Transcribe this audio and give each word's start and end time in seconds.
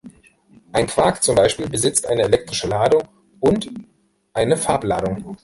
Ein 0.73 0.87
Quark 0.87 1.21
zum 1.21 1.35
Beispiel 1.35 1.69
besitzt 1.69 2.07
eine 2.07 2.23
elektrische 2.23 2.67
Ladung 2.67 3.03
und 3.39 3.69
eine 4.33 4.57
Farbladung. 4.57 5.35